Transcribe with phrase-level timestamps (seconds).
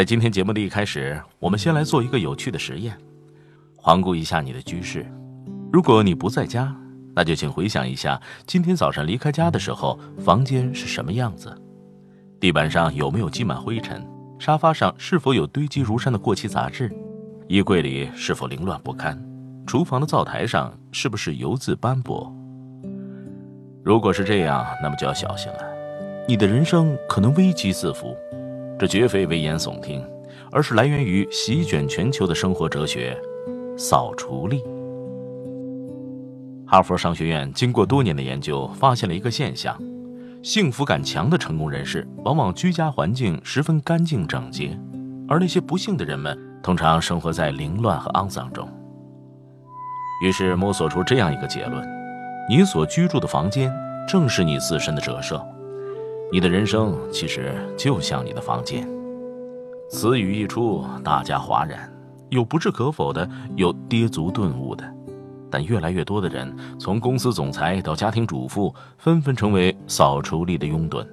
[0.00, 2.96] 在今天节目的一开始，我们先来做一个有趣的实验，
[3.76, 5.04] 环顾一下你的居室。
[5.70, 6.74] 如果你不在家，
[7.14, 11.54] 那就请回想一下今天早上离开家的时候，房间是什么样子？
[12.40, 14.02] 地板上有没有积满灰尘？
[14.38, 16.90] 沙发上是否有堆积如山的过期杂志？
[17.46, 19.22] 衣柜里是否凌乱不堪？
[19.66, 22.34] 厨房的灶台上是不是油渍斑驳？
[23.84, 25.58] 如果是这样，那么就要小心了，
[26.26, 28.16] 你的人生可能危机四伏。
[28.80, 30.02] 这绝非危言耸听，
[30.50, 33.14] 而是来源于席卷全球的生活哲学——
[33.76, 34.64] 扫除力。
[36.66, 39.78] 哈佛商学院经过多年的研究，发现了一个现象。
[40.42, 44.74] 幸福感强的成功人士，往往居家环境十分干净整洁，
[45.28, 48.66] 而那些不幸的人们，通常生活在凌乱和肮脏中。
[50.24, 51.86] 于是摸索出这样一个结论：
[52.48, 53.70] 你所居住的房间，
[54.08, 55.38] 正是你自身的折射。
[56.32, 58.88] 你的人生其实就像你的房间。
[59.90, 61.92] 此语一出，大家哗然，
[62.28, 64.84] 有不置可否的，有跌足顿悟的。
[65.50, 71.04] 但越来越多的人，从公司总裁到家庭主妇，纷纷成为扫除力的拥趸。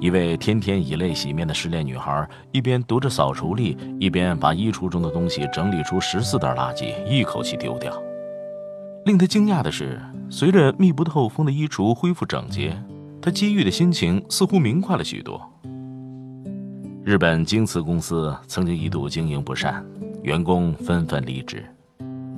[0.00, 7.92] 一位天天以泪洗面的失恋女孩，一边读着扫除力，一边把衣橱中的东西整理出十四袋垃圾，一口气丢掉。
[9.04, 10.00] 令她惊讶的是，
[10.30, 12.74] 随着密不透风的衣橱恢复整洁，
[13.22, 15.40] 他积郁的心情似乎明快了许多。
[17.04, 19.84] 日本京瓷公司曾经一度经营不善，
[20.22, 21.62] 员工纷纷离职。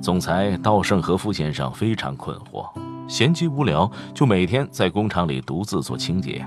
[0.01, 2.69] 总裁稻盛和夫先生非常困惑，
[3.07, 6.45] 闲极无聊，就每天在工厂里独自做清洁、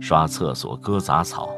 [0.00, 1.48] 刷厕所、割杂草。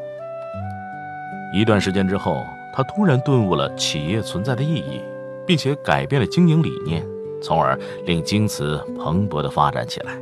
[1.55, 2.45] 一段时间之后，
[2.75, 5.01] 他突然顿悟了企业存在的意义，
[5.47, 7.03] 并且改变了经营理念，
[7.43, 10.13] 从而令京瓷蓬勃地发展起来。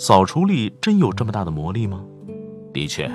[0.00, 2.00] 扫除力真有这么大的魔力吗？
[2.72, 3.10] 的确，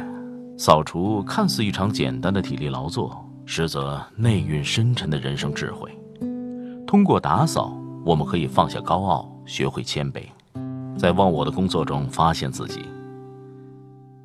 [0.58, 5.90] 扫除看似一场简单的体力劳作，实则内蕴深沉的人生智慧。
[6.86, 7.74] 通过打扫，
[8.04, 10.24] 我们可以放下高傲，学会谦卑，
[10.98, 12.84] 在忘我的工作中发现自己。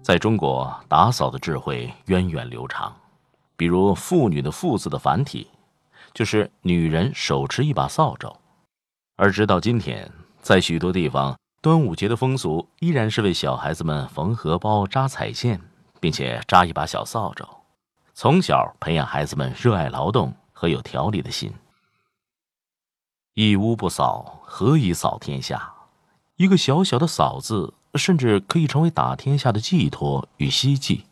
[0.02, 2.92] 在中国，打扫的智慧源远流长，
[3.56, 5.46] 比如“妇女”的“妇”字的繁体，
[6.12, 8.34] 就是女人手持一把扫帚。
[9.14, 10.10] 而直到今天，
[10.40, 15.60] 在许多地方，端午节的风俗依然是为小孩子们缝荷包、扎彩线，
[15.98, 17.44] 并且扎一把小扫帚，
[18.14, 21.52] 从小培养孩子们热爱劳动和有条理的心。
[23.34, 25.72] 一屋不扫，何以扫天下？
[26.36, 31.04] 一个小小的“扫”字，甚至可以成为打天下的寄托与希冀。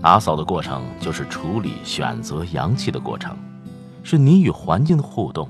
[0.00, 3.36] 打扫的过程就是处理、选择阳气的过程，
[4.10, 5.48] 是你与环境的互动。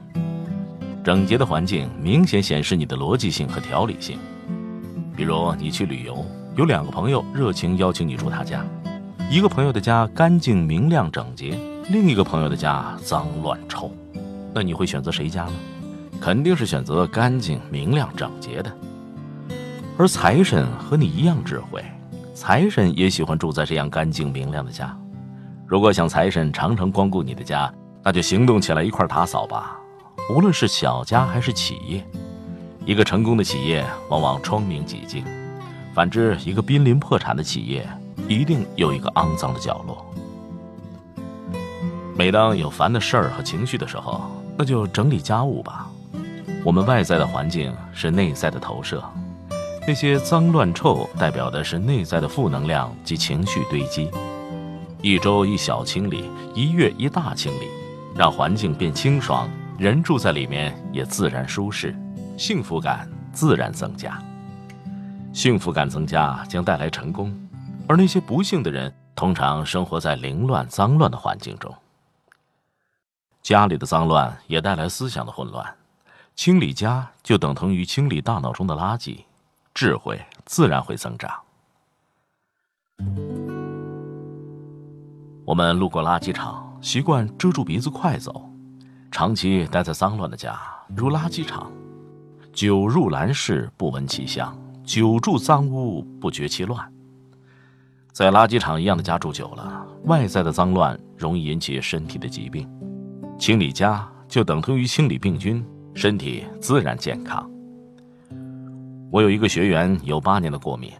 [1.02, 4.18] 整洁的环境明显显示你的逻辑性和条理性。
[5.16, 6.22] 比如，你去旅游，
[6.56, 8.62] 有两个朋友热情邀请你住他家。
[9.30, 13.90] 一个朋友的家干净明亮整洁，另一个朋友的家脏乱臭，
[14.52, 15.54] 那你会选择谁家呢？
[16.20, 18.70] 肯定是选择干净明亮整洁的。
[19.96, 21.82] 而财神和你一样智慧，
[22.34, 24.94] 财神也喜欢住在这样干净明亮的家。
[25.66, 29.78] 如果想财神常常光顾你的家，那就行动起来一块打扫吧。
[30.28, 32.04] 无论是小家还是企业，
[32.84, 35.24] 一个成功的企业往往窗明几净，
[35.94, 37.88] 反之，一个濒临破产的企业。
[38.28, 40.06] 一定有一个肮脏的角落。
[42.16, 44.20] 每当有烦的事儿和情绪的时候，
[44.56, 45.90] 那就整理家务吧。
[46.62, 49.02] 我们外在的环境是内在的投射，
[49.84, 54.08] 那些脏乱臭代表的是内在的负能量及情绪堆积。
[55.02, 57.66] 一周一小清理，一月一大清理，
[58.20, 61.96] 让环境变清爽，人住在里面也自然舒适，
[62.36, 64.22] 幸福感自然增加。
[65.32, 67.34] 幸福感增加将带来成功。
[67.88, 71.74] 而那些不幸的人，通常生活在凌乱、脏乱的环境中。
[73.40, 75.74] 家里的脏乱也带来思想的混乱，
[76.36, 79.20] 清理家就等同于清理大脑中的垃圾，
[79.72, 81.40] 智慧自然会增长。
[85.46, 88.48] 我们路过垃圾场，习惯遮住鼻子快走，
[89.10, 90.58] 长期待在脏乱的家，
[90.96, 91.70] 如垃圾场，
[92.52, 94.56] 久入兰室不闻其香。
[94.82, 96.90] 久住脏屋不觉其乱。
[98.12, 102.68] 在垃圾场一样的家住久了，外在的脏乱容易引起身体的疾病。
[103.38, 107.48] 清理家就等同于清理病菌，身体自然健康。
[109.12, 110.90] 我有一个学员有八年的过敏，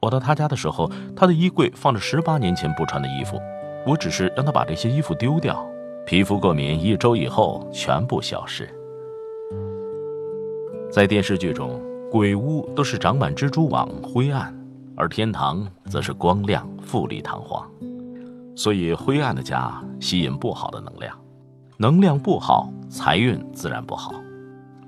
[0.00, 3.38] 我到他家的时候，他的衣柜放着十八年前不穿的衣服，
[3.86, 5.64] 我只是让他把这些衣服丢掉。
[6.04, 8.68] 皮肤过敏一周以后全部消失。
[10.90, 11.80] 在电视剧中，
[12.10, 14.54] 鬼屋都是长满蜘蛛网、灰暗，
[14.96, 17.68] 而天堂则是光亮、富丽堂皇。
[18.56, 21.16] 所以，灰暗的家吸引不好的能量，
[21.76, 24.14] 能量不好，财运自然不好；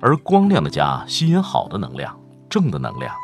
[0.00, 2.19] 而光亮的家吸引好的能量，
[2.49, 3.15] 正的能量，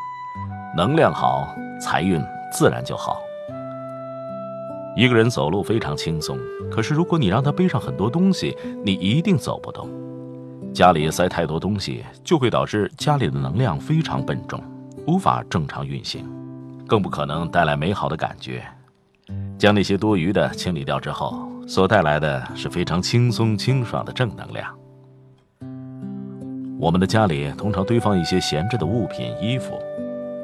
[0.77, 1.49] 能量好，
[1.81, 2.21] 财运
[2.53, 3.17] 自然就好。
[4.97, 6.39] 一个人走路非常轻松，
[6.71, 9.89] 可是如果你让他背上很多东西，你一定走不动。
[10.73, 14.63] 家里塞太多东西，就会导致家里的能量非常笨重，
[15.07, 16.25] 无法正常运行，
[16.87, 18.63] 更不可能带来美好的感觉。
[19.59, 24.73] 将那些多余的清理掉之后，所带来的是非常轻松清爽的正能量。
[26.79, 29.79] 我们的家里通常堆放一些闲置的物品、衣服，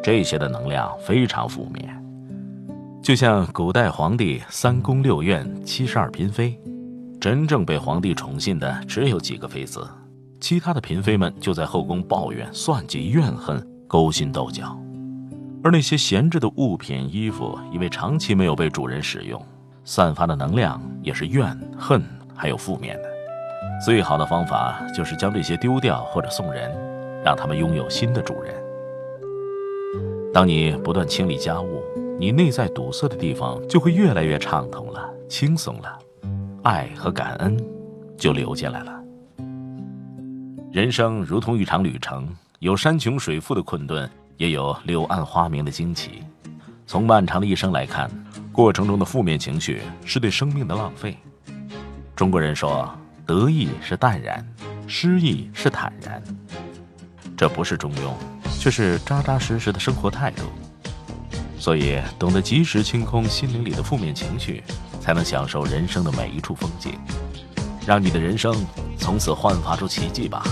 [0.02, 1.99] 这些的能量非常负面。
[3.02, 6.60] 就像古代皇帝三宫六院七十二嫔妃，
[7.18, 9.88] 真正被皇帝宠信的只有几个妃子，
[10.38, 14.78] 其他的嫔妃们就在后宫抱怨、算计、怨恨、勾心斗角。
[15.64, 19.42] 而那些闲置的物品、衣服，因为长期没有被主人使用，
[19.82, 22.04] 散发的能量也是怨恨
[22.34, 23.08] 还有负面的。
[23.84, 26.70] 最好的方法就是将这些丢掉或者送人，
[27.24, 28.54] 让他们拥有新的主人。
[30.34, 31.82] 当你不断清理家务。
[32.20, 35.98] 你内在堵塞的地方就会越来越畅通了，轻松了，
[36.62, 37.56] 爱和感恩
[38.18, 39.02] 就流进来了。
[40.70, 42.28] 人生如同一场旅程，
[42.58, 46.22] 有山穷水复的困顿，也有柳暗花明的惊奇。
[46.86, 48.10] 从漫长的一生来看，
[48.52, 51.16] 过程中的负面情绪是对生命的浪费。
[52.14, 52.94] 中国人说，
[53.24, 54.46] 得意是淡然，
[54.86, 56.22] 失意是坦然，
[57.34, 58.12] 这不是中庸，
[58.58, 60.42] 却是扎扎实实的生活态度。
[61.60, 64.64] 所以，懂得及时清空心灵里的负面情绪，
[64.98, 66.98] 才能享受人生的每一处风景，
[67.86, 68.66] 让你的人生
[68.96, 70.42] 从此焕发出奇迹吧。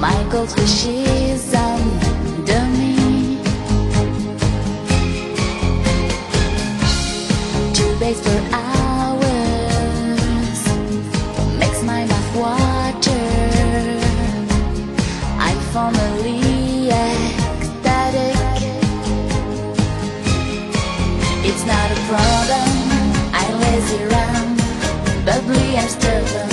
[0.00, 1.23] my goldfish
[23.94, 24.56] lazy run,
[25.24, 26.48] bubbly and stubborn.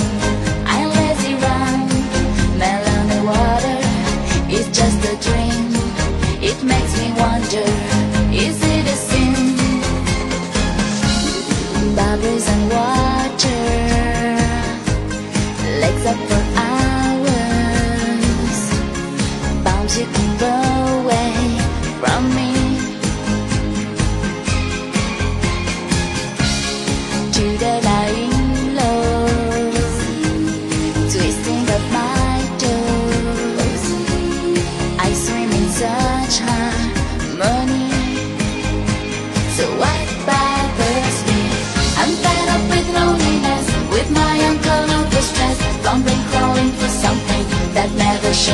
[0.66, 3.78] I lazy run, melon water.
[4.72, 5.74] Just a dream.
[6.42, 7.21] It makes me.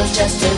[0.07, 0.58] just a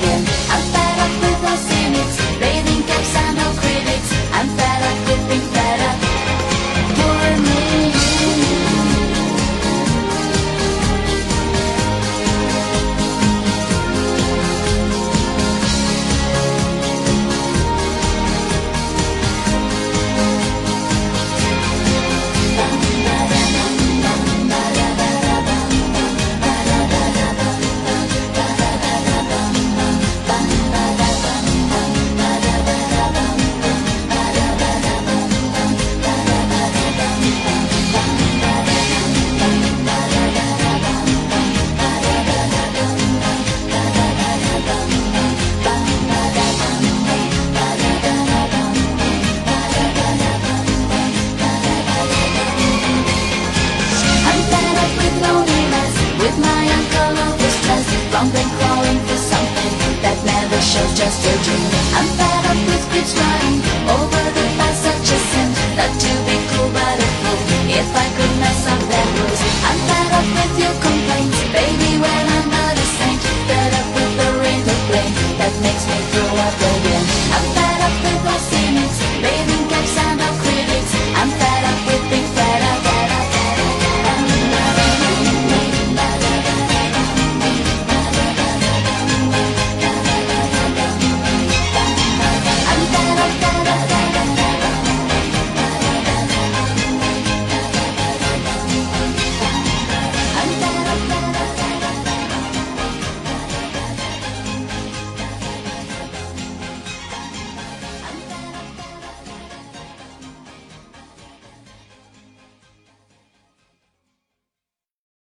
[61.01, 61.70] Just a dream.